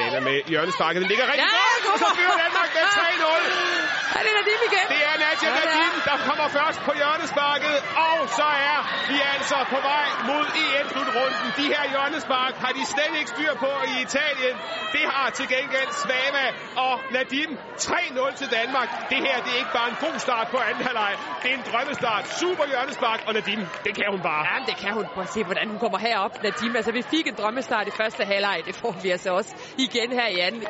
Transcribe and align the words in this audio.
Dana 0.00 0.18
med 0.28 0.36
hjørnesparket. 0.52 0.98
Den 1.02 1.08
ligger 1.12 1.24
rigtig 1.32 1.46
Ja, 1.46 1.64
godt, 1.88 1.94
og 1.94 1.98
så 2.02 2.08
fører 2.18 2.36
Danmark 2.44 2.68
med 2.76 2.84
3-0. 2.96 4.18
Er 4.18 4.22
det 4.26 4.32
Nadim 4.38 4.60
igen? 4.68 4.86
Det 4.94 5.00
er 5.10 5.14
Nadia 5.24 5.48
Nadim, 5.58 5.89
der 6.08 6.16
kommer 6.28 6.48
først 6.58 6.80
på 6.88 6.92
hjørnesparket, 7.00 7.76
og 8.08 8.18
så 8.38 8.48
er 8.72 8.78
vi 9.10 9.18
altså 9.34 9.58
på 9.74 9.78
vej 9.90 10.08
mod 10.30 10.46
EM-slutrunden. 10.64 11.46
De 11.60 11.66
her 11.74 11.84
hjørnespark 11.92 12.54
har 12.64 12.72
de 12.78 12.82
slet 12.92 13.14
ikke 13.20 13.30
styr 13.36 13.52
på 13.64 13.72
i 13.92 13.94
Italien. 14.06 14.56
Det 14.96 15.04
har 15.14 15.26
til 15.38 15.46
gengæld 15.54 15.90
Svava 16.02 16.46
og 16.86 16.94
Nadim 17.14 17.50
3-0 17.80 18.34
til 18.40 18.48
Danmark. 18.58 18.88
Det 19.12 19.18
her 19.26 19.36
det 19.44 19.50
er 19.54 19.58
ikke 19.62 19.74
bare 19.80 19.88
en 19.94 19.98
god 20.06 20.16
start 20.26 20.46
på 20.54 20.58
anden 20.68 20.82
halvleg. 20.88 21.12
Det 21.42 21.48
er 21.52 21.56
en 21.60 21.66
drømmestart. 21.70 22.24
Super 22.40 22.64
hjørnespark, 22.72 23.20
og 23.26 23.32
Nadim, 23.34 23.60
det 23.86 23.92
kan 23.98 24.08
hun 24.14 24.22
bare. 24.30 24.42
Ja, 24.50 24.56
det 24.70 24.76
kan 24.82 24.92
hun. 24.98 25.06
Prøv 25.14 25.22
at 25.22 25.32
se, 25.36 25.40
hvordan 25.44 25.66
hun 25.72 25.78
kommer 25.84 25.98
herop, 25.98 26.34
Nadim. 26.42 26.72
Altså, 26.76 26.92
vi 26.98 27.02
fik 27.14 27.26
en 27.26 27.36
drømmestart 27.40 27.86
i 27.88 27.94
første 28.00 28.22
halvleg. 28.30 28.58
Det 28.68 28.74
får 28.82 28.94
vi 29.02 29.08
altså 29.16 29.30
også 29.38 29.52
igen 29.84 30.12
her 30.12 30.28
i 30.36 30.38
anden. 30.38 30.62